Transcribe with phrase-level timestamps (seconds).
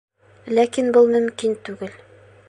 [0.59, 1.93] Ләкин был мөмкин түгел.